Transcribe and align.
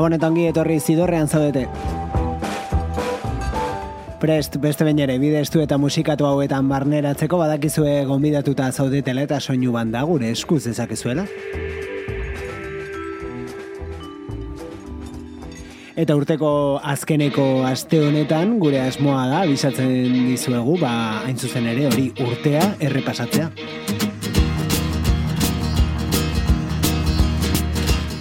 Gabonetan 0.00 0.32
ongi 0.32 0.46
etorri 0.48 0.78
zidorrean 0.80 1.26
zaudete. 1.28 1.66
Prest, 4.22 4.56
beste 4.62 4.86
bain 4.86 5.02
ere, 5.04 5.18
bide 5.20 5.42
estu 5.44 5.60
eta 5.60 5.76
musikatu 5.76 6.24
hauetan 6.24 6.70
barneratzeko 6.72 7.36
badakizue 7.36 8.06
gonbidatuta 8.08 8.70
zaudetela 8.72 9.26
eta 9.28 9.42
soinu 9.44 9.74
banda 9.76 10.00
gure 10.08 10.32
eskuz 10.32 10.62
ezakezuela. 10.72 11.26
Eta 16.00 16.16
urteko 16.16 16.50
azkeneko 16.80 17.50
aste 17.68 18.00
honetan 18.00 18.56
gure 18.62 18.80
asmoa 18.80 19.28
da, 19.28 19.44
bisatzen 19.52 20.22
dizuegu, 20.30 20.80
ba, 20.80 20.94
hain 21.26 21.36
zuzen 21.36 21.68
ere 21.74 21.90
hori 21.92 22.08
urtea 22.24 22.70
errepasatzea. 22.88 23.52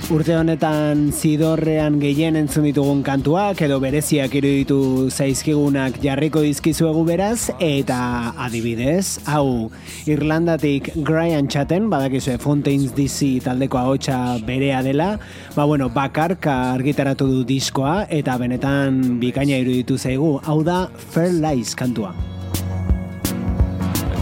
Urte 0.09 0.33
honetan 0.33 1.11
zidorrean 1.13 1.99
gehien 2.01 2.33
entzun 2.39 2.63
ditugun 2.65 3.03
kantuak 3.05 3.59
edo 3.61 3.75
bereziak 3.83 4.33
iruditu 4.39 5.05
zaizkigunak 5.13 5.99
jarriko 6.01 6.41
dizkizuegu 6.41 7.03
beraz 7.05 7.51
eta 7.61 7.99
adibidez, 8.41 9.19
hau 9.29 9.69
Irlandatik 10.09 10.89
Brian 10.95 11.45
Chatten, 11.45 11.91
badakizue 11.93 12.39
Fontaines 12.41 12.95
DC 12.97 13.43
taldeko 13.45 13.77
ahotsa 13.83 14.39
berea 14.47 14.81
dela, 14.81 15.11
ba 15.53 15.67
bueno, 15.69 15.91
bakarka 15.93 16.57
argitaratu 16.73 17.29
du 17.29 17.45
diskoa 17.45 18.07
eta 18.09 18.39
benetan 18.41 19.19
bikaina 19.21 19.61
iruditu 19.61 19.99
zaigu, 20.01 20.39
hau 20.41 20.63
da 20.65 20.87
Fair 21.13 21.37
Lies 21.37 21.77
kantua. 21.77 22.15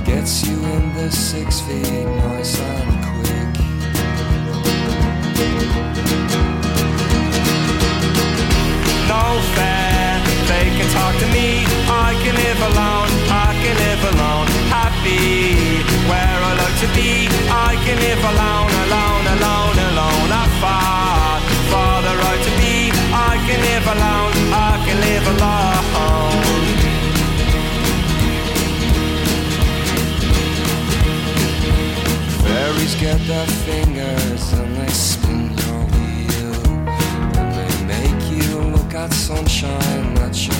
Gets 0.04 0.44
you 0.52 0.60
in 0.76 0.94
the 1.00 1.10
six 1.12 1.62
feet 1.62 2.06
noise 2.20 2.60
no 2.60 2.97
live 12.58 12.73
alone, 12.73 13.09
I 13.30 13.53
can 13.61 13.75
live 13.86 14.03
alone, 14.13 14.47
happy. 14.73 15.56
Where 16.09 16.40
I 16.50 16.53
like 16.63 16.78
to 16.81 16.90
be, 16.97 17.28
I 17.50 17.75
can 17.85 17.97
live 18.00 18.23
alone, 18.31 18.72
alone, 18.85 19.25
alone, 19.35 19.78
alone, 19.90 20.31
afar. 20.44 21.40
For 21.69 21.96
the 22.07 22.16
right 22.23 22.41
to 22.47 22.53
be, 22.57 22.90
I 23.13 23.38
can 23.46 23.59
live 23.69 23.88
alone, 23.96 24.34
I 24.53 24.73
can 24.85 24.97
live 25.07 25.28
alone. 25.34 26.46
Fairies 32.44 32.96
get 32.96 33.19
their 33.28 33.47
fingers 33.67 34.53
and 34.53 34.78
they 34.78 34.94
spin 34.94 35.57
got 38.90 39.13
sunshine 39.13 40.13
that 40.16 40.35
your 40.47 40.56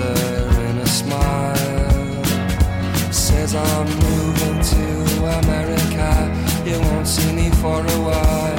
altar 0.00 0.60
in 0.62 0.78
a 0.78 0.86
smile. 0.86 2.24
Says 3.12 3.54
I'm 3.54 3.86
moving 3.86 4.60
to 4.72 4.86
America. 5.40 6.10
You 6.64 6.80
won't 6.80 7.06
see 7.06 7.32
me 7.32 7.50
for 7.50 7.80
a 7.80 7.98
while 8.00 8.49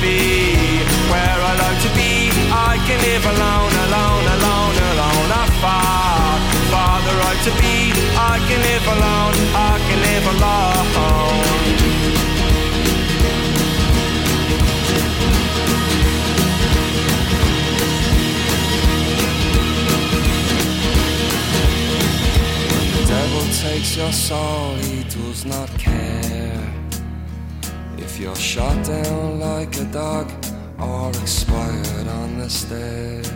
happy. 0.00 0.80
Where 1.10 1.40
I 1.50 1.54
like 1.64 1.80
to 1.82 1.90
be, 1.94 2.30
I 2.52 2.78
can 2.86 2.98
live 3.00 3.24
alone, 3.24 3.72
alone, 3.86 4.26
alone, 4.36 4.76
alone, 4.92 5.30
afar. 5.44 6.38
For 6.72 6.94
the 7.06 7.14
right 7.22 7.40
to 7.44 7.52
be, 7.60 7.76
I 8.16 8.38
can 8.48 8.60
live 8.68 8.86
alone, 8.96 9.36
I 9.54 9.78
can 9.86 9.98
live 10.08 10.26
alone. 10.34 10.88
Devil 23.06 23.46
takes 23.52 23.96
your 23.96 24.12
soul, 24.12 24.76
you're 28.20 28.36
shot 28.36 28.84
down 28.84 29.40
like 29.40 29.74
a 29.78 29.84
dog 29.86 30.30
or 30.78 31.08
expired 31.08 32.06
on 32.06 32.36
the 32.36 32.50
stairs, 32.50 33.32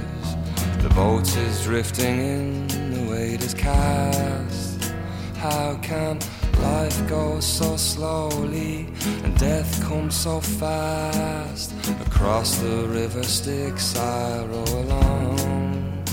the 0.83 0.91
boat 0.95 1.27
is 1.39 1.65
drifting 1.65 2.21
in, 2.21 2.67
the 2.93 3.11
weight 3.11 3.43
is 3.43 3.55
cast. 3.55 4.93
How 5.37 5.79
can 5.81 6.19
life 6.61 7.09
go 7.09 7.41
so 7.41 7.79
slowly 7.79 8.87
and 9.25 9.35
death 9.39 9.83
come 9.83 10.11
so 10.11 10.41
fast? 10.41 11.73
Across 12.07 12.59
the 12.59 12.87
river 12.87 13.23
Styx 13.23 13.97
I 13.97 14.45
row 14.45 14.65
along, 14.65 16.05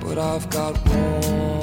but 0.00 0.18
I've 0.18 0.50
got 0.50 0.76
one 0.88 1.57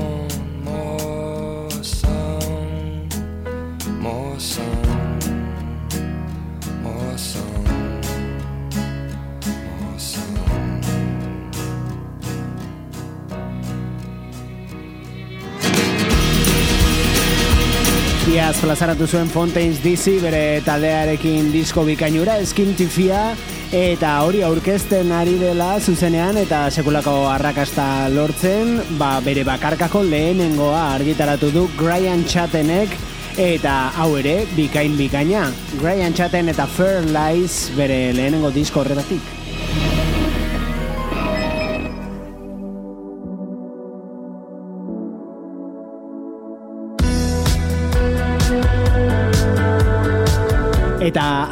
Iaz 18.36 18.58
plazaratu 18.60 19.06
zuen 19.08 19.30
Fontaines 19.32 19.78
DC 19.80 20.18
bere 20.20 20.60
taldearekin 20.66 21.54
disko 21.54 21.86
bikainura 21.88 22.34
eskintifia 22.44 23.30
Eta 23.72 24.10
hori 24.26 24.42
aurkezten 24.44 25.14
ari 25.16 25.38
dela 25.40 25.70
zuzenean 25.80 26.36
eta 26.42 26.66
sekulako 26.68 27.14
arrakasta 27.32 28.10
lortzen, 28.12 28.76
ba, 29.00 29.22
bere 29.24 29.46
bakarkako 29.48 30.04
lehenengoa 30.10 30.84
argitaratu 30.98 31.54
du 31.56 31.64
Brian 31.80 32.28
Chattenek 32.28 33.00
eta 33.40 33.78
hau 33.96 34.12
ere 34.20 34.36
bikain 34.56 35.00
bikaina. 35.00 35.48
Brian 35.80 36.14
Chatten 36.14 36.52
eta 36.52 36.68
Fair 36.68 37.08
Lies 37.16 37.72
bere 37.80 38.12
lehenengo 38.20 38.52
disko 38.52 38.84
horretatik. 38.84 39.35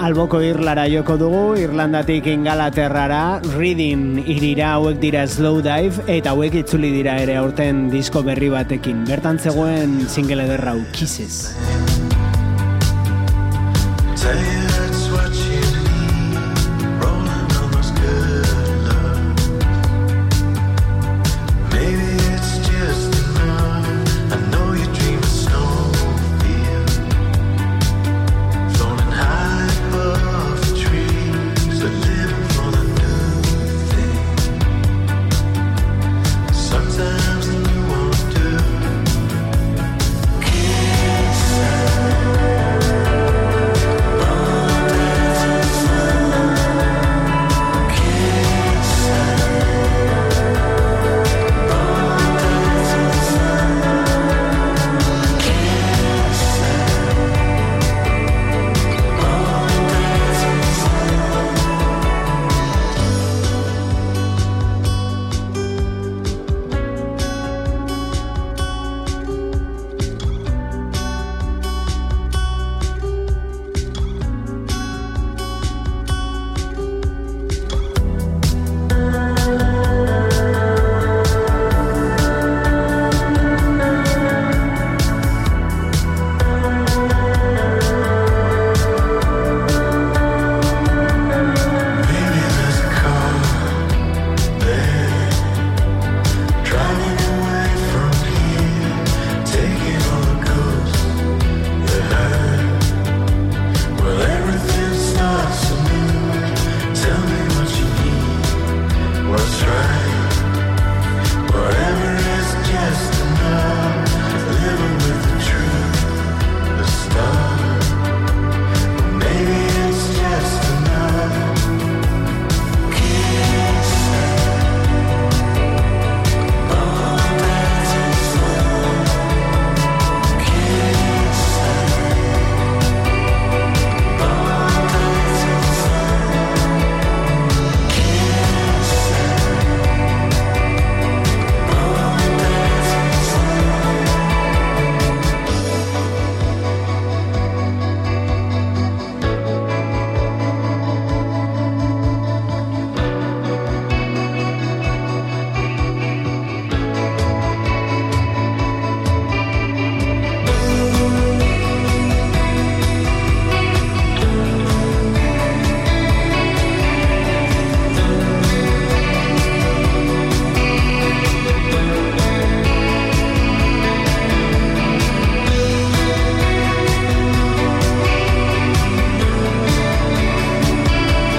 Alboko 0.03 0.41
irlara 0.43 0.83
joko 0.91 1.15
dugu, 1.17 1.43
Irlandatik 1.59 2.27
ingalaterrara, 2.27 3.39
Reading 3.55 4.19
irira 4.27 4.73
hauek 4.75 4.99
dira 4.99 5.23
Slow 5.27 5.61
Dive, 5.63 6.03
eta 6.11 6.33
hauek 6.33 6.57
itzuli 6.63 6.91
dira 6.91 7.15
ere 7.23 7.37
aurten 7.39 7.87
disko 7.93 8.23
berri 8.25 8.51
batekin. 8.51 9.05
Bertan 9.07 9.39
zegoen 9.39 10.01
single 10.11 10.43
ederrau, 10.47 10.79
Kisses. 10.91 11.55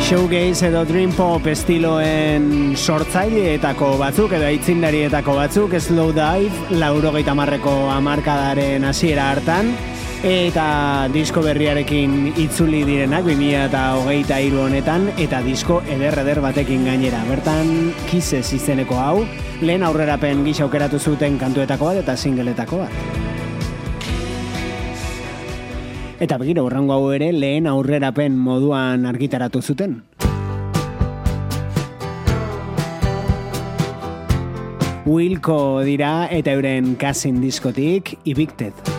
Shoegaze 0.04 0.66
edo 0.68 0.82
dream 0.84 1.12
pop 1.16 1.46
estiloen 1.48 2.74
sortzaileetako 2.76 3.94
batzuk 3.96 4.34
edo 4.36 4.44
aitzindarietako 4.50 5.36
batzuk 5.38 5.78
slow 5.80 6.10
dive 6.12 6.76
laurogeita 6.76 7.32
marreko 7.38 7.72
amarkadaren 7.88 8.84
hasiera 8.84 9.30
hartan 9.32 9.72
eta 10.28 10.68
disko 11.14 11.40
berriarekin 11.46 12.34
itzuli 12.36 12.84
direnak 12.84 13.24
2000 13.30 13.64
eta 13.70 13.88
hogeita 13.96 14.42
iru 14.44 14.66
honetan 14.66 15.08
eta 15.16 15.40
disko 15.46 15.80
eder 15.96 16.20
eder 16.20 16.40
batekin 16.44 16.84
gainera. 16.84 17.24
Bertan 17.28 17.92
kisses 18.10 18.46
izeneko 18.52 19.00
hau 19.00 19.18
lehen 19.64 19.88
aurrerapen 19.88 20.44
gisa 20.44 20.68
aukeratu 20.68 21.00
zuten 21.00 21.40
kantuetako 21.40 21.94
bat 21.94 22.04
eta 22.04 22.16
singletako 22.16 22.84
bat 22.84 23.23
Eta 26.24 26.38
begira, 26.40 26.62
urrango 26.64 26.94
hau 26.94 27.10
ere 27.12 27.26
lehen 27.36 27.66
aurrerapen 27.68 28.38
moduan 28.46 29.04
argitaratu 29.10 29.60
zuten. 29.60 29.98
Wilco 35.04 35.60
dira 35.84 36.14
eta 36.32 36.56
euren 36.56 36.94
kasin 36.96 37.44
diskotik 37.44 38.16
Evicted. 38.24 38.93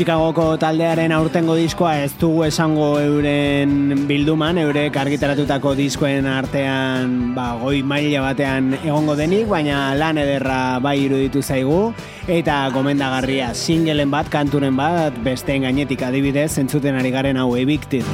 Chicagoko 0.00 0.54
taldearen 0.56 1.12
aurtengo 1.12 1.52
diskoa 1.58 1.90
ez 2.00 2.14
dugu 2.16 2.46
esango 2.46 2.86
euren 3.02 4.06
bilduman, 4.08 4.56
eurek 4.62 4.96
argitaratutako 4.96 5.74
diskoen 5.76 6.24
artean 6.24 7.34
ba, 7.36 7.50
goi 7.60 7.82
maila 7.84 8.22
batean 8.30 8.72
egongo 8.78 9.12
denik, 9.18 9.44
baina 9.52 9.90
lan 10.00 10.16
ederra 10.24 10.80
bai 10.80 10.96
iruditu 11.02 11.44
zaigu, 11.44 11.82
eta 12.32 12.62
gomendagarria 12.72 13.52
singelen 13.52 14.08
bat, 14.08 14.32
kanturen 14.32 14.72
bat, 14.80 15.20
besteen 15.20 15.68
gainetik 15.68 16.08
adibidez, 16.08 16.54
entzuten 16.64 16.96
ari 16.96 17.12
garen 17.12 17.36
hau 17.36 17.50
ebiktit. 17.60 18.08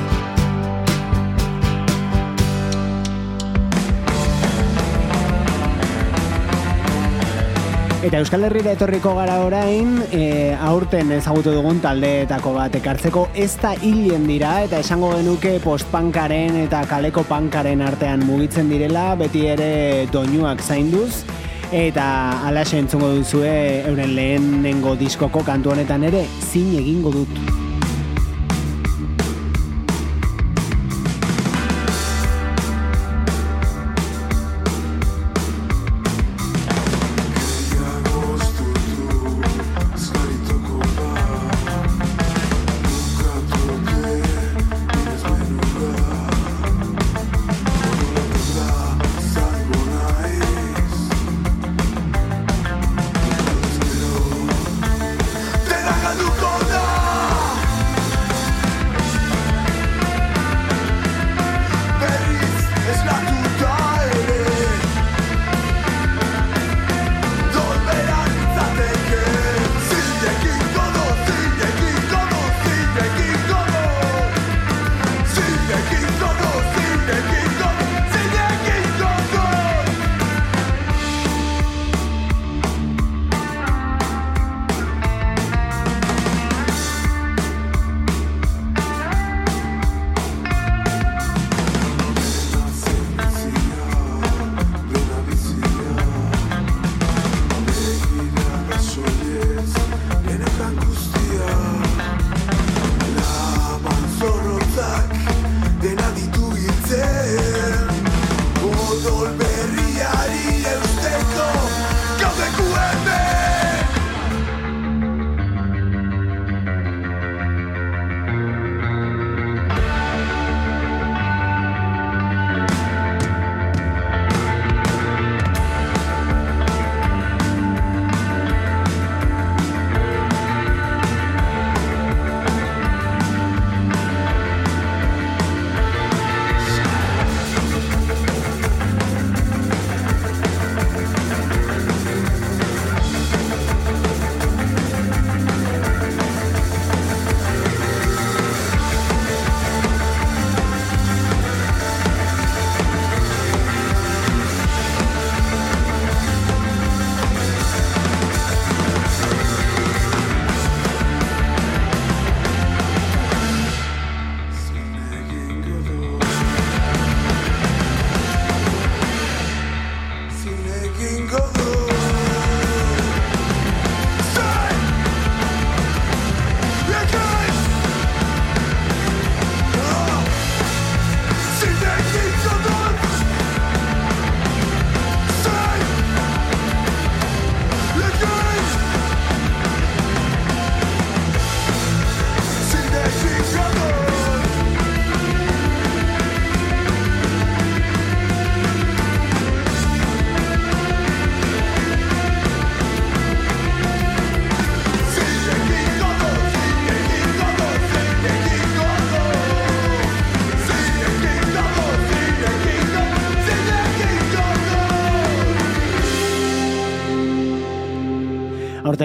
Eta 8.06 8.20
Euskal 8.22 8.44
Herriera 8.46 8.70
etorriko 8.76 9.16
gara 9.16 9.40
orain, 9.42 9.96
e, 10.14 10.54
aurten 10.62 11.08
ezagutu 11.16 11.50
dugun 11.50 11.80
taldeetako 11.82 12.52
bat 12.54 12.76
ekartzeko 12.78 13.24
ez 13.34 13.56
da 13.58 13.72
hilen 13.82 14.28
dira, 14.30 14.52
eta 14.62 14.78
esango 14.78 15.10
genuke 15.16 15.56
postpankaren 15.64 16.60
eta 16.60 16.84
kaleko 16.86 17.26
pankaren 17.26 17.82
artean 17.82 18.22
mugitzen 18.30 18.70
direla, 18.70 19.08
beti 19.18 19.48
ere 19.50 20.06
doinuak 20.14 20.62
zainduz, 20.62 21.24
eta 21.74 22.06
alaxe 22.46 22.78
entzungo 22.78 23.10
duzue 23.18 23.54
euren 23.90 24.14
lehenengo 24.14 24.94
diskoko 24.94 25.42
kantu 25.42 25.74
honetan 25.74 26.06
ere, 26.06 26.28
zin 26.46 26.76
egingo 26.78 27.10
dut. 27.10 27.65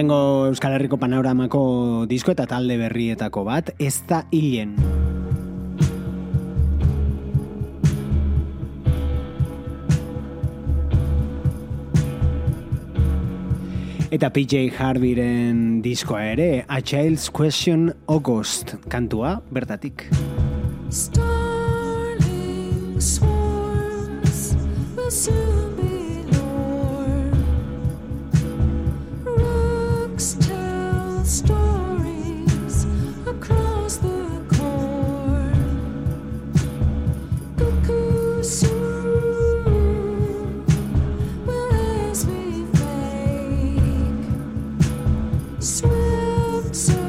Aurtengo 0.01 0.47
Euskal 0.49 0.73
Herriko 0.73 0.97
panoramako 0.97 2.07
disko 2.09 2.31
eta 2.33 2.47
talde 2.49 2.73
berrietako 2.79 3.43
bat, 3.45 3.69
ez 3.77 4.01
da 4.09 4.25
hilen. 4.33 4.73
Eta 14.11 14.31
PJ 14.33 14.73
Harveyren 14.73 15.81
diskoa 15.85 16.23
ere, 16.33 16.65
A 16.67 16.81
Child's 16.81 17.29
Question 17.29 17.93
August 18.07 18.75
kantua, 18.89 19.41
bertatik. 19.51 20.09
Starling 20.89 22.17
swarms, 22.99 24.57
Swim. 45.61 47.00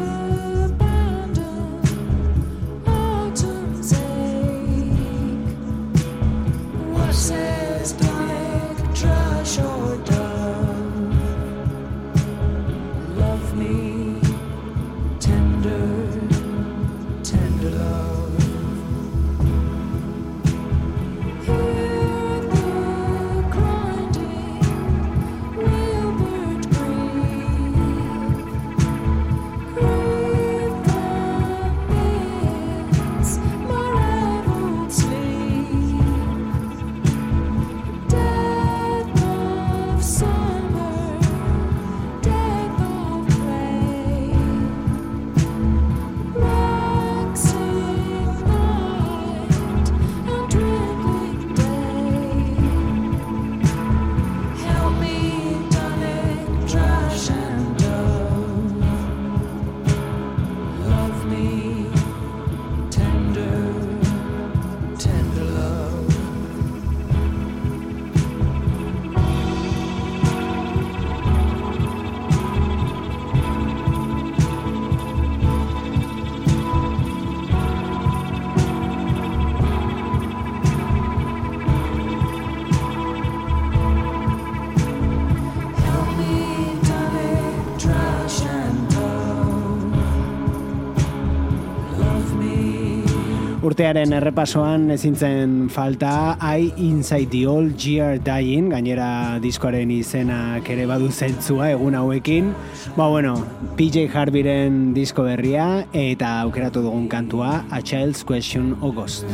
Urtearen 93.83 94.12
errepasoan 94.14 94.85
ezintzen 94.95 95.55
falta 95.75 96.37
I 96.38 96.68
Inside 96.85 97.33
the 97.33 97.49
Old 97.51 97.83
Year 97.83 98.21
Dying, 98.23 98.68
gainera 98.71 99.40
diskoaren 99.42 99.90
izenak 99.90 100.71
ere 100.71 100.85
badu 100.87 101.09
zeltzua 101.11 101.73
egun 101.73 101.99
hauekin. 101.99 102.53
Ba 102.95 103.09
bueno, 103.11 103.35
PJ 103.75 104.07
Harveyren 104.14 104.92
disko 104.95 105.27
berria 105.27 105.66
eta 105.90 106.31
aukeratu 106.45 106.87
dugun 106.87 107.09
kantua 107.11 107.64
A 107.75 107.83
Child's 107.83 108.23
Question 108.23 108.77
August. 108.83 109.27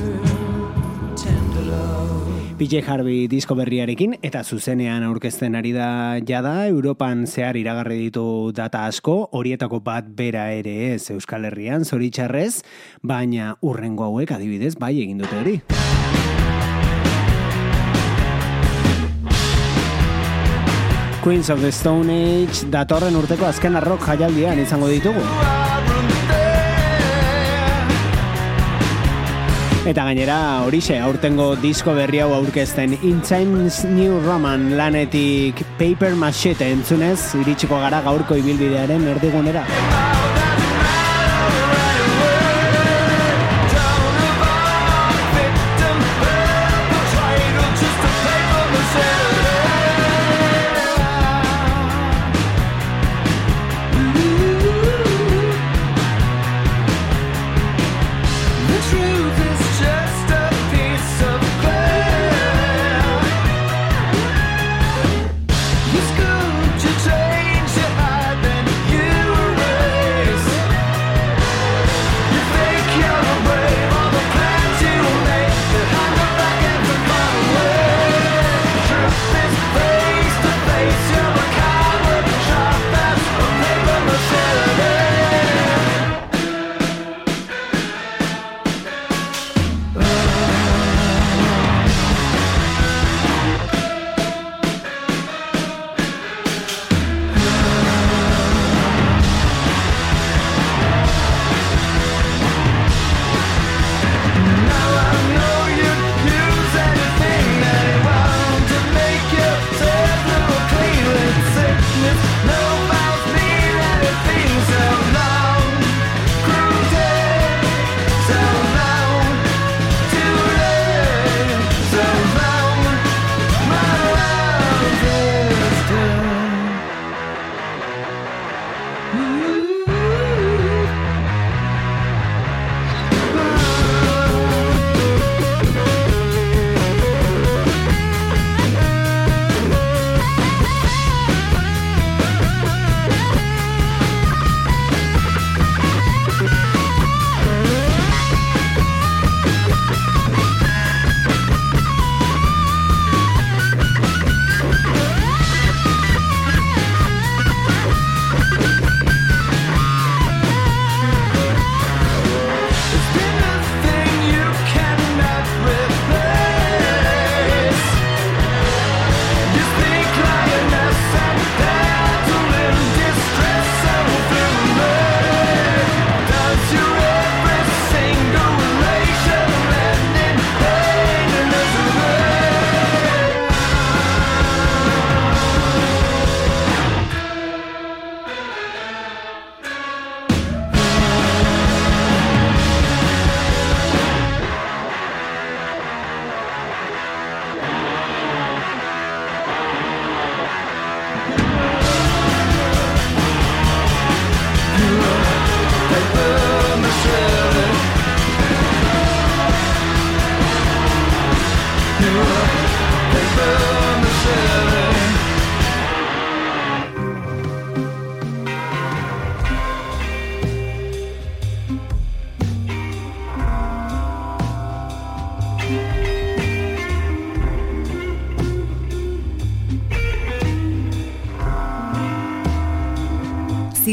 PJ 2.58 2.82
Harvey 2.90 3.28
disko 3.30 3.54
berriarekin 3.54 4.16
eta 4.26 4.40
zuzenean 4.42 5.04
aurkezten 5.06 5.54
ari 5.54 5.70
da 5.76 6.18
jada 6.26 6.66
Europan 6.66 7.22
zehar 7.30 7.54
iragarri 7.54 8.00
ditu 8.08 8.50
data 8.50 8.80
asko, 8.90 9.28
horietako 9.30 9.78
bat 9.78 10.08
bera 10.18 10.48
ere 10.50 10.96
ez 10.96 11.12
Euskal 11.14 11.46
Herrian 11.46 11.86
zoritxarrez, 11.86 12.64
baina 12.98 13.54
urrengo 13.62 14.08
hauek 14.08 14.34
adibidez 14.34 14.74
bai 14.74 14.96
egin 15.04 15.22
dute 15.22 15.38
hori. 15.38 15.56
Queens 21.22 21.50
of 21.54 21.62
the 21.62 21.70
Stone 21.70 22.10
Age 22.10 22.66
datorren 22.74 23.14
urteko 23.22 23.46
azken 23.46 23.78
arrok 23.78 24.02
jaialdian 24.02 24.58
izango 24.66 24.90
ditugu. 24.90 25.22
Eta 29.88 30.02
gainera 30.04 30.34
horixe 30.66 30.98
aurtengo 31.00 31.46
disko 31.62 31.94
berri 31.96 32.18
hau 32.20 32.28
aurkezten 32.36 32.92
In 32.98 33.22
Times 33.24 33.78
New 33.88 34.18
Roman 34.26 34.74
lanetik 34.76 35.62
Paper 35.80 36.12
Machete 36.12 36.68
entzunez 36.74 37.16
iritsiko 37.40 37.80
gara 37.80 38.02
gaurko 38.04 38.36
ibilbidearen 38.36 39.08
erdigunera. 39.14 39.64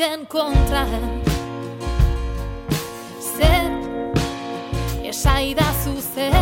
Arroken 0.00 0.26
kontra 0.26 0.86
Zer 3.20 3.70
Esaidazu 5.04 5.94
zer 6.14 6.32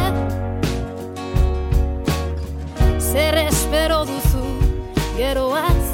Zer 2.98 3.34
espero 3.48 4.04
duzu 4.04 4.44
geroaz 5.16 5.88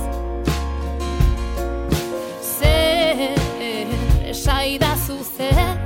Zer 2.43 3.33
Esaidazu 4.29 5.17
zer 5.37 5.79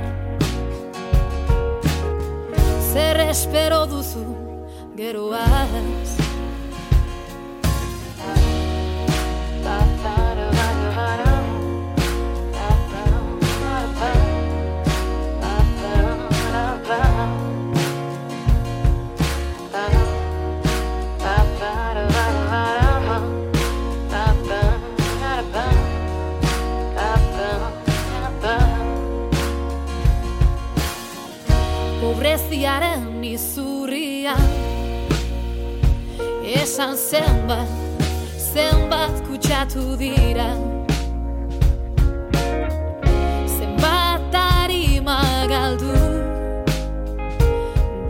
Zer 2.91 3.19
espero 3.29 3.85
duzu 3.87 4.25
geroaz 4.97 5.88
Pobreziaren 32.59 33.23
izurria 33.23 34.33
Esan 36.43 36.97
zenbat, 36.97 37.69
zenbat 38.35 39.13
kutsatu 39.23 39.95
dira. 39.95 40.49
Zenbat 43.47 44.35
harima 44.35 45.21
galdu. 45.47 45.95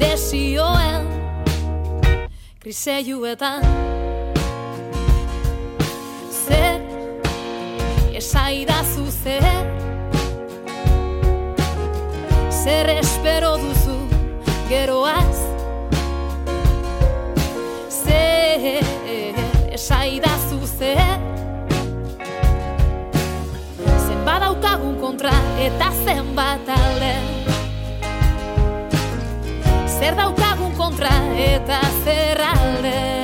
Desioen 0.02 1.06
kriseiuetan 2.58 3.62
Zer, 6.42 6.82
esaidazu 8.18 9.06
zer? 9.12 9.46
Zer 12.50 12.90
espero 12.98 13.54
duzu 13.62 13.79
geroaz 14.70 15.38
Zer 17.90 18.86
esaidazu 19.74 20.62
zer 20.78 21.18
Zenbat 24.06 24.46
daukagun 24.46 25.00
kontra 25.02 25.34
eta 25.60 25.90
zenbat 26.06 26.70
alde. 26.76 27.14
Zer 29.98 30.14
daukagun 30.20 30.76
kontra 30.78 31.16
eta 31.50 31.82
zer 32.04 32.46
alde 32.54 33.19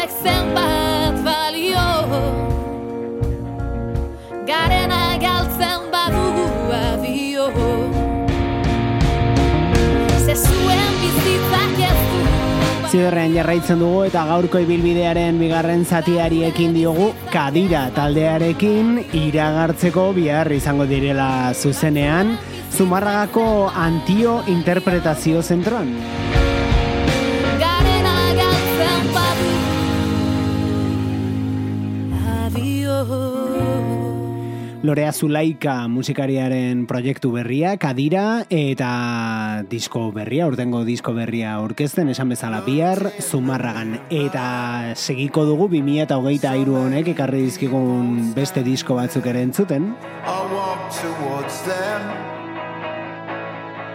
bizitzek 0.00 0.10
zenbat 0.22 1.24
balio. 1.24 1.88
Garena 4.46 5.18
galtzen 5.20 5.90
badugu 5.92 6.72
adio. 6.72 7.46
Ze 10.24 10.34
zuen 10.34 10.92
bizitzak 11.02 11.78
ez 11.78 12.00
du 12.12 12.88
Ziberrean 12.90 13.34
jarraitzen 13.34 13.78
dugu 13.78 14.04
eta 14.04 14.24
gaurko 14.26 14.58
ibilbidearen 14.58 15.38
bigarren 15.38 15.84
zatiari 15.84 16.42
ekin 16.44 16.74
diogu 16.74 17.12
kadira 17.30 17.90
taldearekin 17.94 18.98
iragartzeko 19.12 20.12
bihar 20.12 20.50
izango 20.52 20.86
direla 20.86 21.52
zuzenean 21.54 22.36
Zumarragako 22.70 23.70
antio 23.74 24.42
interpretazio 24.48 25.42
zentroan. 25.42 26.29
Lorea 34.82 35.12
Zulaika 35.12 35.88
musikariaren 35.92 36.86
proiektu 36.88 37.28
berria, 37.34 37.74
kadira 37.76 38.46
eta 38.48 39.60
disko 39.68 40.06
berria, 40.14 40.46
urtengo 40.48 40.86
disko 40.88 41.12
berria 41.12 41.58
orkesten, 41.60 42.08
esan 42.08 42.32
bezala 42.32 42.62
bihar, 42.64 43.10
zumarragan. 43.20 43.98
Eta 44.08 44.96
segiko 44.96 45.44
dugu 45.44 45.68
2000 45.68 46.06
eta 46.06 46.16
hogeita 46.16 46.54
iru 46.56 46.78
honek 46.80 47.12
ekarri 47.12 47.44
dizkigun 47.50 48.32
beste 48.32 48.64
disko 48.64 48.96
batzuk 48.96 49.28
ere 49.28 49.44
entzuten. 49.44 49.92
Them 51.60 52.02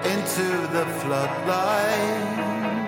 into 0.06 0.48
the 0.71 0.86
floodlight. 1.02 2.85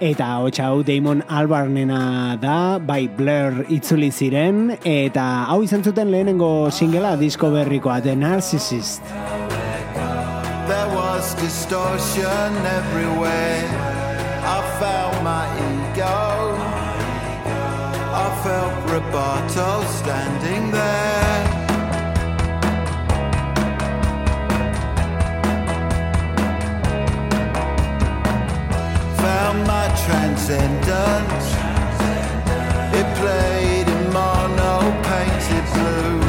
Eta 0.00 0.26
hotxa 0.40 0.64
hau 0.70 0.80
Damon 0.80 1.20
Albarnena 1.28 2.34
da, 2.40 2.78
bai 2.80 3.02
Blur 3.18 3.66
itzuli 3.68 4.08
ziren, 4.08 4.70
eta 4.80 5.24
hau 5.52 5.58
izan 5.60 5.84
zuten 5.84 6.08
lehenengo 6.08 6.70
singela 6.72 7.18
disko 7.20 7.50
berrikoa, 7.52 7.98
The 8.00 8.14
Narcissist. 8.16 9.04
There 10.70 10.88
was 10.96 11.34
distortion 11.34 12.56
everywhere. 12.80 13.68
I 14.40 14.58
felt 14.80 15.20
my 15.22 15.44
ego. 15.68 16.56
I 18.24 18.26
felt 18.40 18.72
Roboto 18.88 19.84
standing 20.00 20.70
there. 20.70 21.09
Transcendence. 30.04 31.46
It 32.98 33.06
played 33.16 33.88
in 33.88 34.12
mono 34.12 34.80
painted 35.02 35.64
blue. 35.72 36.19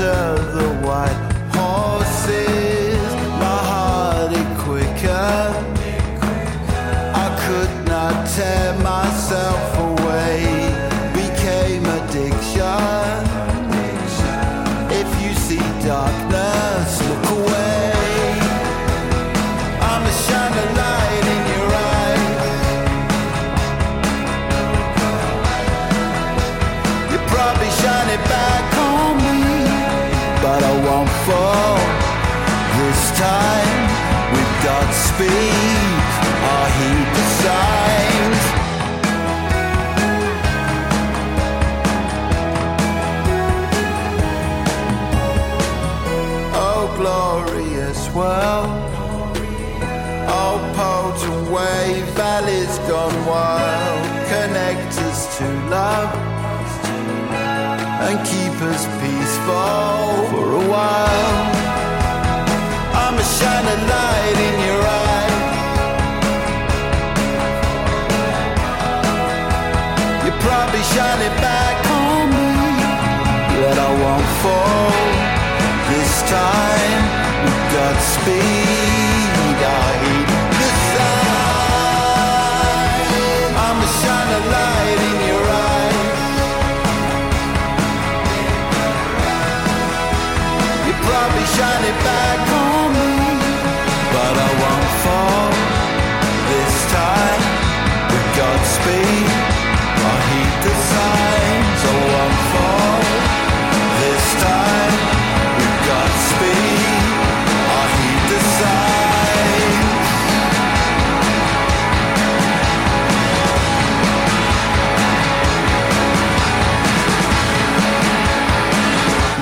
Under 0.00 0.42
the 0.52 0.86
white 0.86 1.19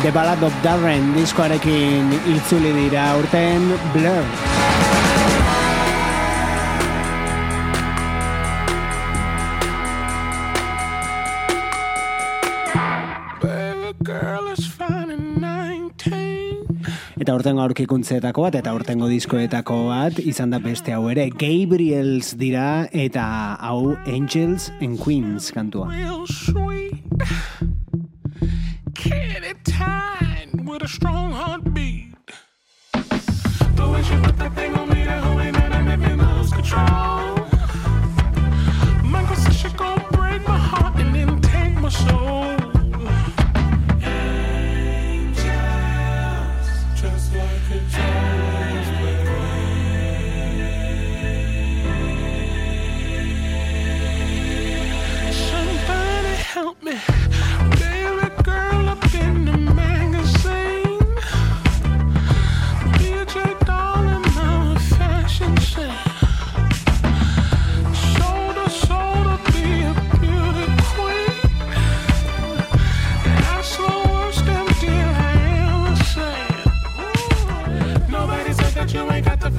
The 0.08 0.14
Ballad 0.14 0.40
of 0.42 0.54
Darren 0.64 1.10
diskoarekin 1.12 2.08
itzuli 2.32 2.70
dira 2.72 3.10
urten 3.20 3.66
Blur. 3.92 4.24
eta 17.18 17.34
urtengo 17.36 17.60
aurkikuntzeetako 17.66 18.46
bat 18.46 18.54
eta 18.62 18.72
urtengo 18.72 19.10
diskoetako 19.12 19.76
bat 19.90 20.16
izan 20.24 20.56
da 20.56 20.62
beste 20.64 20.96
hau 20.96 21.10
ere 21.12 21.28
Gabriels 21.28 22.32
dira 22.40 22.88
eta 22.96 23.28
hau 23.60 23.92
Angels 24.06 24.72
and 24.80 24.96
Queens 25.04 25.52
kantua. 25.52 25.92
Oh. 36.80 37.17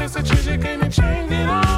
strategic, 0.10 0.66
ain't 0.66 0.82
it 0.82 0.92
changed 0.92 1.34
at 1.34 1.66
all? 1.66 1.69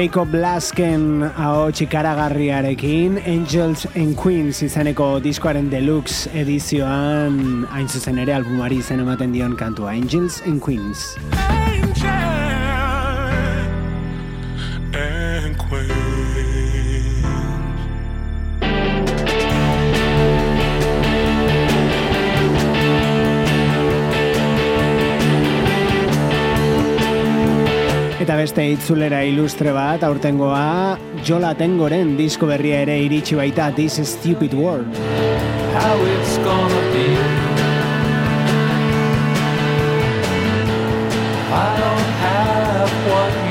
Jacob 0.00 0.32
Lasken 0.32 1.26
hau 1.36 1.68
txikaragarriarekin 1.76 3.18
Angels 3.28 3.84
and 3.92 4.16
Queens 4.16 4.62
izaneko 4.64 5.10
diskoaren 5.20 5.68
deluxe 5.68 6.32
edizioan 6.40 7.66
hain 7.74 7.92
zuzen 7.92 8.24
ere 8.24 8.38
albumari 8.38 8.80
zen 8.80 9.04
ematen 9.04 9.36
dion 9.36 9.60
kantua 9.60 9.92
Angels 9.92 10.40
and 10.48 10.64
Queens. 10.64 11.10
Angel 11.36 12.29
Eta 28.20 28.36
beste 28.36 28.66
itzulera 28.74 29.22
ilustre 29.24 29.72
bat 29.72 30.02
aurtengoa 30.04 30.98
Jola 31.24 31.54
Tengoren 31.56 32.18
disko 32.18 32.50
berria 32.50 32.82
ere 32.84 32.98
iritsi 33.06 33.38
baita 33.38 33.70
This 33.72 33.96
Stupid 34.04 34.52
World 34.52 35.00
how 35.72 35.96
it's 36.04 36.36
gonna 36.38 36.82
be. 36.92 37.06
I 41.52 41.68
don't 41.80 42.10
have 42.24 42.90
what 43.10 43.49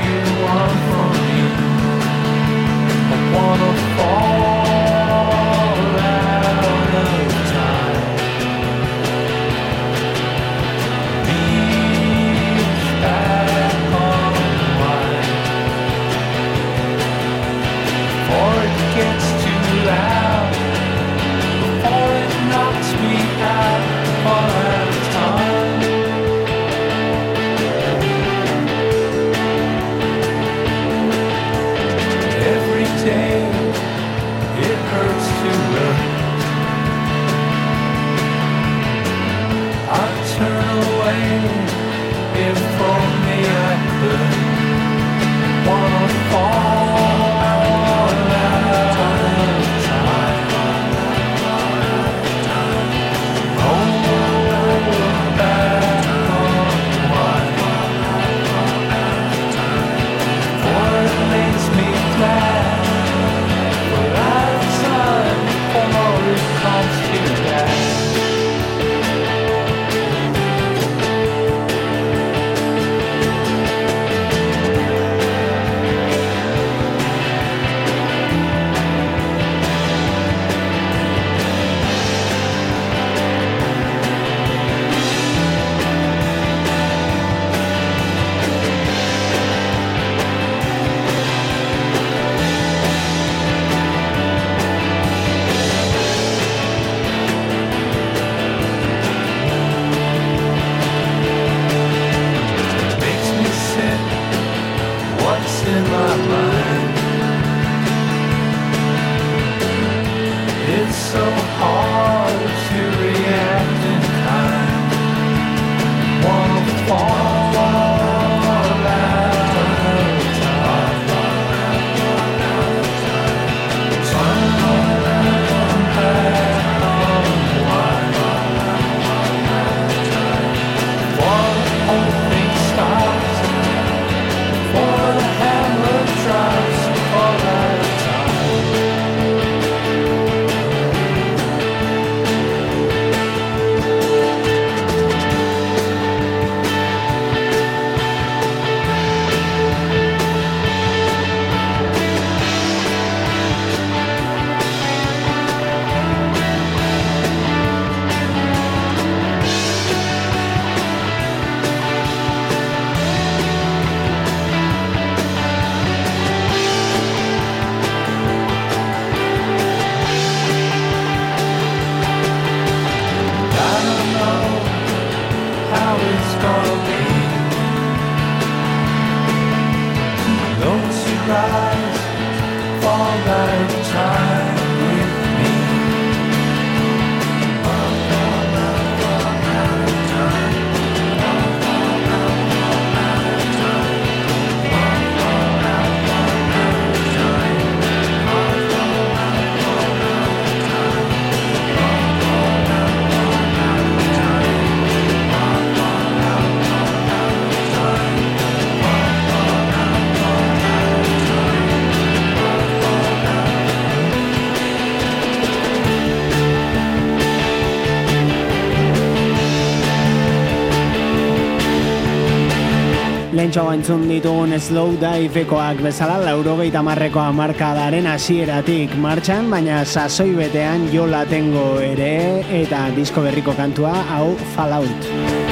entzun 223.90 224.06
ditugun 224.06 224.54
slow 224.62 224.94
divekoak 225.02 225.80
bezala 225.82 226.20
laurogeita 226.22 226.78
marreko 226.78 227.18
amarkadaren 227.24 228.06
hasieratik 228.06 228.94
martxan, 228.94 229.50
baina 229.50 229.82
sasoi 229.82 230.30
betean 230.38 230.86
jo 230.94 231.10
latengo 231.10 231.80
ere 231.82 232.46
eta 232.62 232.86
disko 232.94 233.26
berriko 233.26 233.56
kantua 233.58 233.96
hau 234.14 234.36
Fallout. 234.54 235.49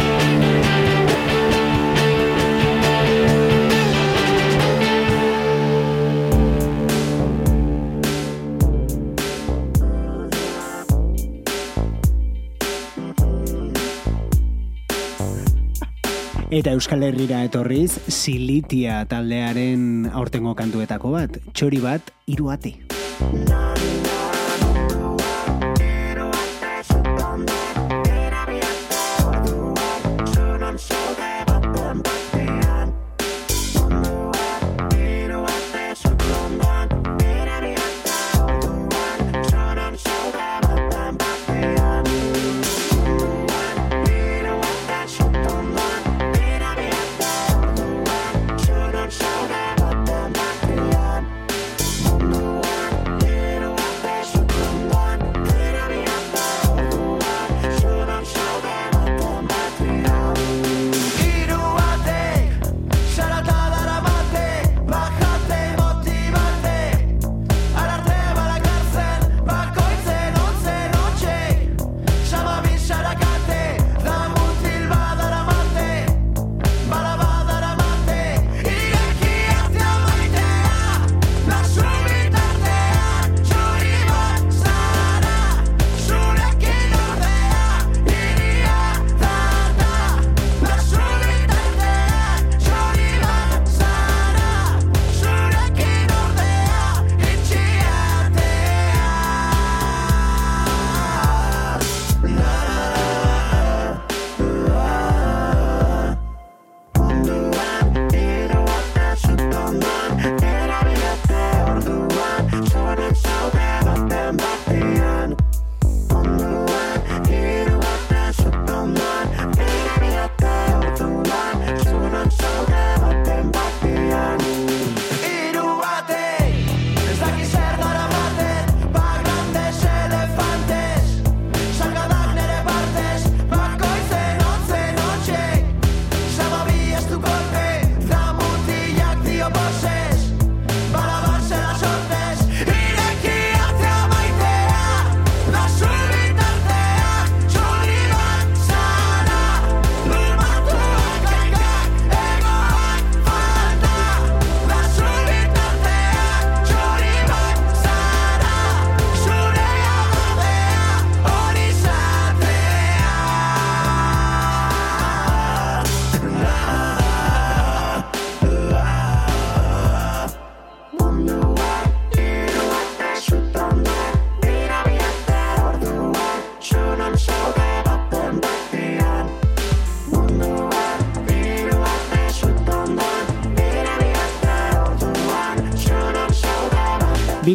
Eta 16.49 16.73
Euskal 16.73 17.03
Herrira 17.05 17.43
etorriz, 17.45 17.99
silitia 18.09 19.03
taldearen 19.11 20.09
aurtengo 20.17 20.57
kantuetako 20.57 21.13
bat, 21.19 21.41
txori 21.53 21.85
bat, 21.85 22.13
iruate. 22.25 22.79
Iruate. 23.29 23.68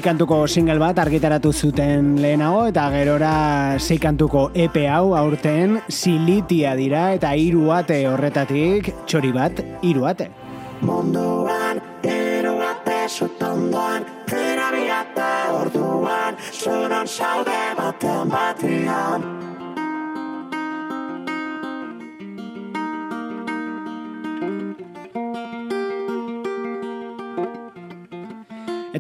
kantuko 0.04 0.38
single 0.52 0.82
bat 0.82 0.98
argitaratu 1.00 1.54
zuten 1.54 2.18
lehenago 2.20 2.66
eta 2.68 2.90
gerora 2.92 3.32
sei 3.80 3.98
kantuko 4.06 4.50
EP 4.66 4.76
hau 4.92 5.16
aurten 5.16 5.80
silitia 5.88 6.76
dira 6.76 7.06
eta 7.16 7.32
hiru 7.40 7.72
ate 7.72 8.04
horretatik 8.12 8.92
txori 9.08 9.32
bat 9.32 9.64
hiru 9.82 10.10
ate. 10.12 10.43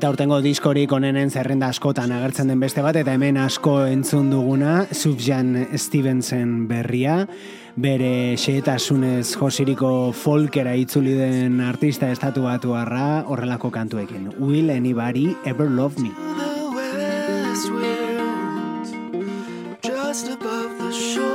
eta 0.04 0.10
urtengo 0.12 0.42
diskorik 0.44 0.92
onenen 0.92 1.30
zerrenda 1.32 1.70
askotan 1.72 2.12
agertzen 2.12 2.50
den 2.52 2.60
beste 2.60 2.82
bat 2.84 2.98
eta 3.00 3.14
hemen 3.16 3.38
asko 3.40 3.86
entzun 3.88 4.26
duguna 4.34 4.82
Subjan 4.92 5.54
Stevenson 5.80 6.66
berria. 6.68 7.22
Bere 7.80 8.36
xehetasunez 8.36 9.30
josiriko 9.40 10.12
folkera 10.12 10.74
itzuli 10.76 11.14
den 11.16 11.62
artista 11.64 12.10
estatu 12.12 12.44
batuarra 12.44 13.24
horrelako 13.32 13.72
kantuekin. 13.72 14.34
Will 14.44 14.76
anybody 14.76 15.38
ever 15.46 15.70
love 15.72 15.96
me? 15.96 16.12
Just 19.88 20.28
above 20.28 20.78
the 20.80 20.92
shore. 20.92 21.33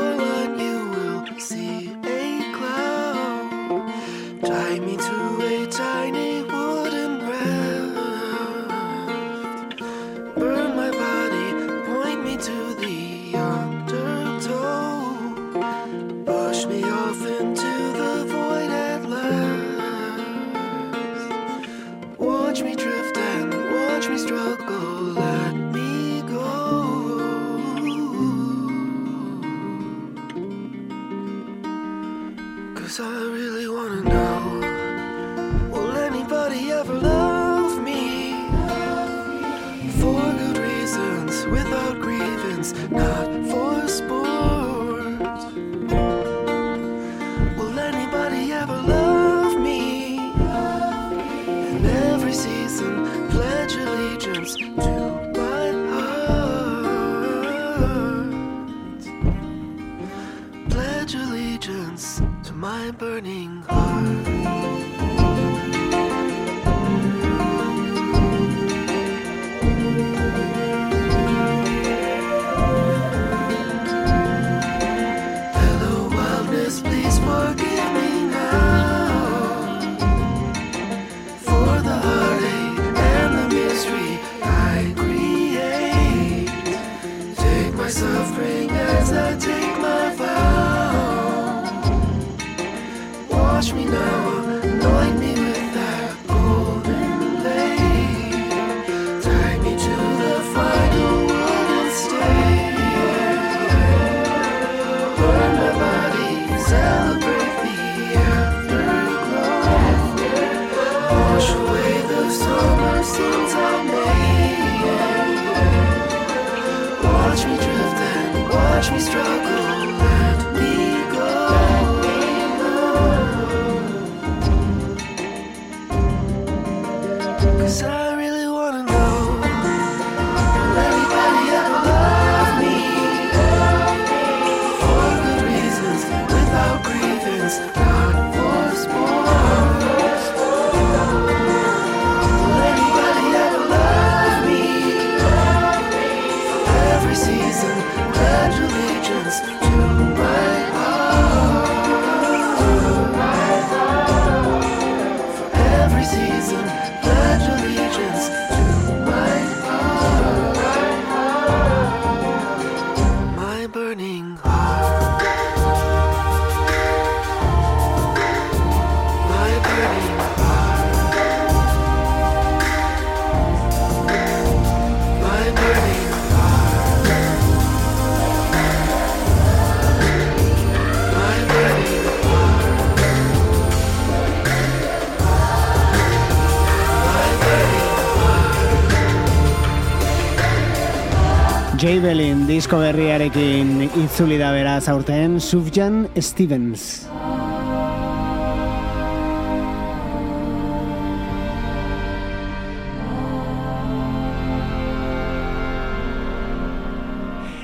Jabelin 191.88 192.42
disko 192.44 192.82
berriarekin 192.82 193.86
itzuli 193.86 194.36
da 194.36 194.50
beraz 194.52 194.90
aurten 194.92 195.38
Sufjan 195.40 196.02
Stevens. 196.20 197.08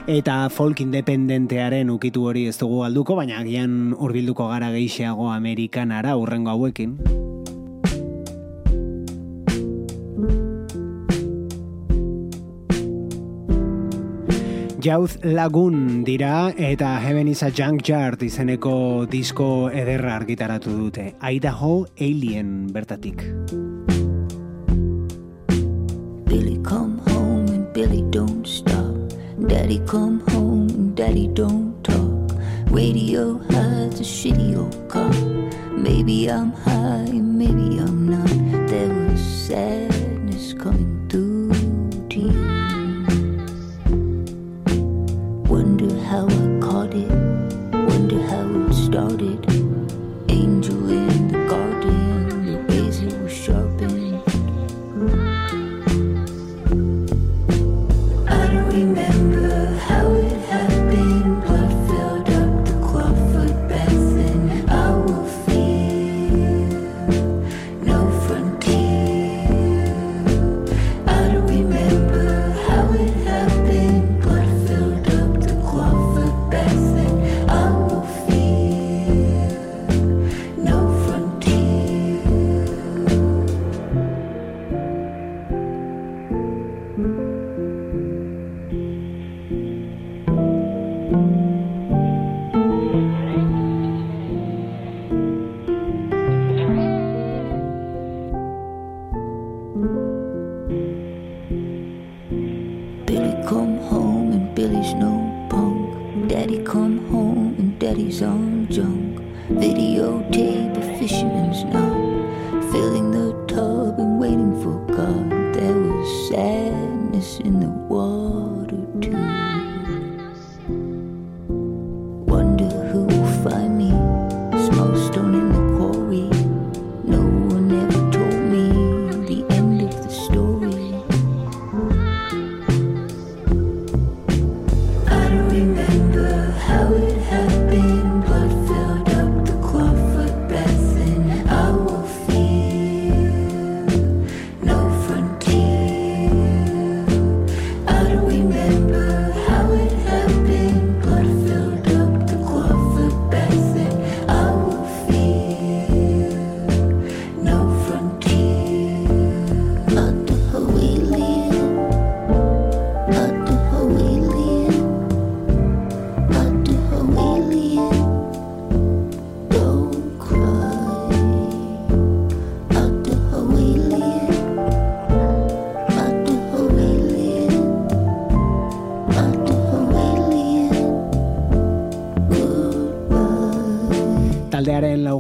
eta 0.09 0.49
folk 0.49 0.81
independentearen 0.81 1.91
ukitu 1.93 2.25
hori 2.25 2.47
ez 2.49 2.57
dugu 2.57 2.81
alduko, 2.89 3.19
baina 3.21 3.43
agian 3.43 3.93
hurbilduko 3.93 4.49
gara 4.49 4.73
geixeago 4.73 5.29
Amerikanara 5.37 6.17
hurrengo 6.17 6.57
hauekin. 6.57 6.97
Jauz 14.85 15.17
Lagun 15.25 16.05
dira 16.05 16.53
eta 16.59 16.99
Heaven 17.01 17.29
is 17.29 17.41
a 17.43 17.49
Junkyard 17.49 18.21
izeneko 18.21 19.07
disko 19.09 19.71
ederra 19.73 20.13
argitaratu 20.19 20.75
dute. 20.77 21.05
Idaho 21.25 21.87
Alien 21.97 22.67
bertatik. 22.69 23.23
Billy 26.29 26.61
come 26.61 27.01
home 27.09 27.49
and 27.49 27.73
Billy 27.73 28.05
don't 28.11 28.45
stop. 28.45 29.09
Daddy 29.49 29.81
come 29.87 30.21
home 30.29 30.69
and 30.69 30.95
Daddy 30.95 31.29
don't 31.33 31.73
talk. 31.83 32.37
Radio 32.69 33.39
has 33.57 34.01
a 34.01 34.05
shitty 34.05 34.53
old 34.53 34.77
car. 34.93 35.09
Maybe 35.73 36.29
I'm 36.29 36.53
high, 36.53 37.09
maybe 37.09 37.81
I'm 37.81 38.05
not. 38.05 38.69
There 38.69 38.93
was 39.09 39.25
sad. 39.49 39.94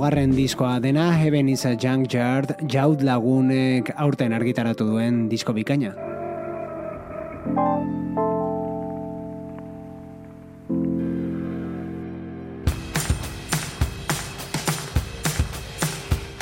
Laugarren 0.04 0.34
diskoa 0.36 0.80
dena 0.84 1.12
Heaven 1.16 1.48
is 1.48 1.64
a 1.64 1.70
Junkyard 1.80 2.50
jaud 2.68 3.00
lagunek 3.00 3.88
aurten 3.96 4.36
argitaratu 4.36 4.84
duen 4.90 5.30
disko 5.30 5.56
bikaina. 5.56 5.94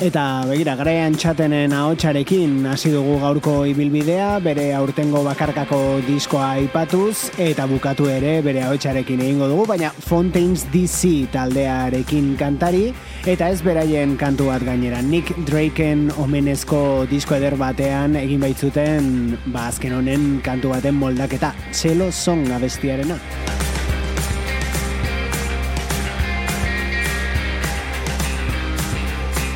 Eta 0.03 0.43
begira, 0.49 0.73
garaian 0.75 1.15
txatenen 1.15 1.71
ahotsarekin 1.79 2.65
hasi 2.67 2.91
dugu 2.91 3.21
gaurko 3.23 3.53
ibilbidea, 3.71 4.41
bere 4.43 4.65
aurtengo 4.75 5.21
bakarkako 5.23 5.79
diskoa 6.09 6.49
aipatuz 6.57 7.31
eta 7.39 7.69
bukatu 7.71 8.09
ere 8.11 8.33
bere 8.43 8.65
ahotsarekin 8.67 9.23
egingo 9.23 9.47
dugu, 9.53 9.69
baina 9.71 9.93
Fontaines 10.09 10.67
DC 10.75 11.31
taldearekin 11.31 12.35
kantari 12.41 12.89
eta 13.31 13.53
ez 13.55 13.63
beraien 13.63 14.19
kantu 14.19 14.51
bat 14.51 14.67
gainera. 14.67 14.99
Nick 15.07 15.37
Drakeen 15.47 16.09
omenezko 16.19 17.07
disko 17.07 17.39
eder 17.39 17.55
batean 17.61 18.19
egin 18.19 18.43
baitzuten, 18.43 19.37
ba 19.55 19.69
azken 19.71 20.01
honen 20.01 20.41
kantu 20.43 20.75
baten 20.75 20.99
moldaketa, 20.99 21.55
Cello 21.71 22.11
Song 22.11 22.51
abestiarena. 22.51 23.23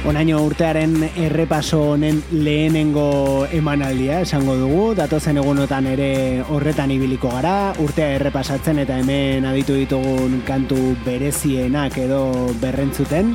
Onaino 0.06 0.38
urtearen 0.46 0.92
errepaso 1.18 1.80
honen 1.96 2.20
lehenengo 2.30 3.46
emanaldia 3.50 4.20
esango 4.22 4.54
dugu, 4.54 4.84
datozen 4.94 5.40
egunotan 5.42 5.88
ere 5.90 6.44
horretan 6.46 6.92
ibiliko 6.94 7.32
gara, 7.32 7.72
urtea 7.82 8.12
errepasatzen 8.20 8.78
eta 8.84 9.00
hemen 9.02 9.48
aditu 9.50 9.74
ditugun 9.74 10.44
kantu 10.46 10.78
berezienak 11.02 11.98
edo 12.04 12.20
berrentzuten, 12.62 13.34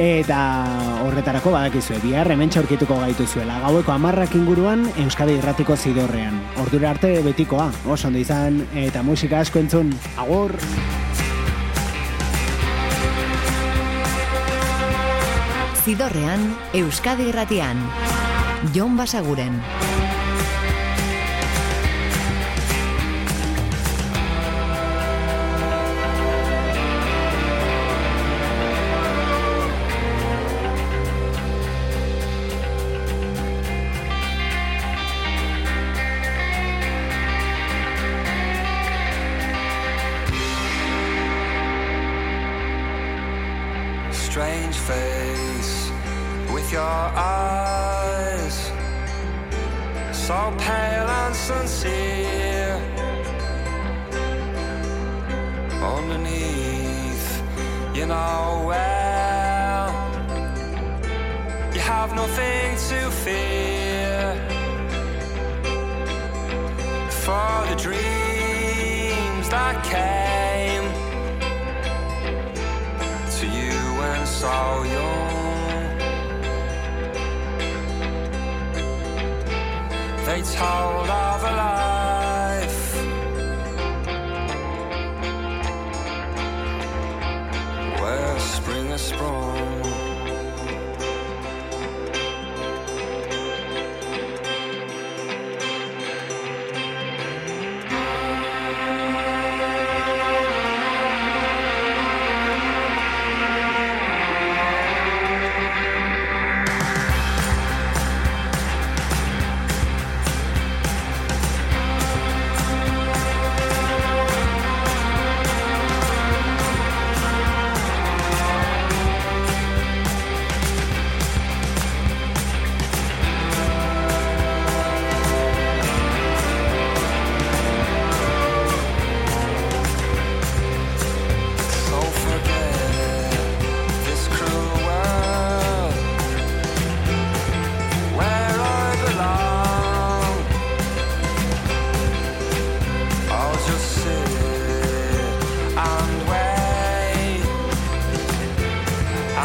eta 0.00 0.40
horretarako 1.04 1.52
badakizue, 1.58 2.00
bihar 2.00 2.32
hemen 2.32 2.56
txaurkituko 2.56 2.96
gaituzuela. 3.04 3.60
Gaueko 3.66 3.92
amarrak 3.92 4.32
inguruan 4.38 4.88
Euskadi 5.04 5.36
Irratiko 5.36 5.76
zidorrean. 5.76 6.40
Ordura 6.64 6.94
arte 6.96 7.18
betikoa, 7.26 7.68
oso 7.84 8.08
ondo 8.08 8.24
izan, 8.24 8.62
eta 8.88 9.04
musika 9.04 9.44
asko 9.44 9.60
entzun, 9.60 9.92
agur! 10.16 10.56
Zidorrean, 15.88 16.42
Euskadi 16.76 17.30
Irratian. 17.30 17.80
Jon 18.74 18.98
Basaguren. 19.00 19.56
So 50.28 50.54
pale 50.58 51.08
and 51.22 51.34
sincere 51.34 52.74
underneath 55.82 57.42
you 57.94 58.04
know 58.04 58.62
well 58.68 59.88
you 61.72 61.80
have 61.80 62.14
nothing 62.14 62.76
to 62.90 63.10
fear 63.24 64.20
for 67.24 67.50
the 67.70 67.76
dreams 67.86 69.48
that 69.48 69.76
came 69.94 70.86
to 73.38 73.46
you 73.46 73.78
and 74.10 74.28
so 74.28 74.82
young. 74.82 75.17
They 80.28 80.42
told 80.42 81.08
of 81.08 81.42
a 81.42 81.56
life 81.56 81.77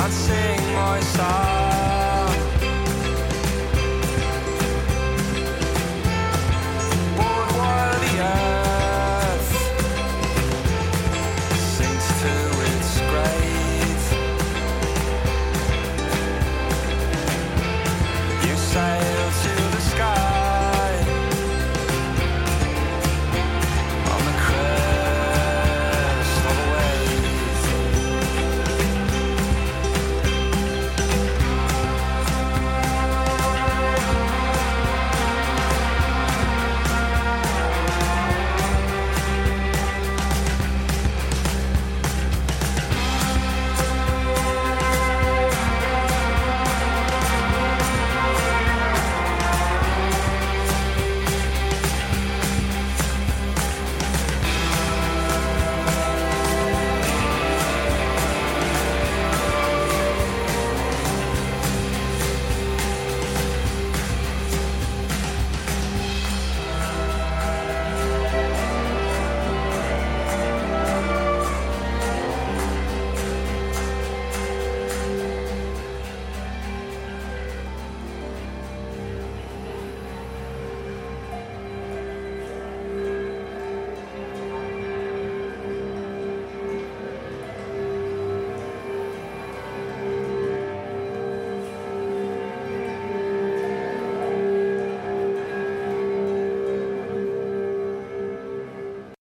I'd 0.03 0.11
sing 0.11 0.73
my 0.73 0.99
song. 0.99 1.72